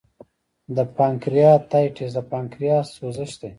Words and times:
د 0.75 0.77
پانکریاتایټس 0.97 2.11
د 2.15 2.17
پانکریاس 2.31 2.87
سوزش 2.97 3.31
دی. 3.39 3.49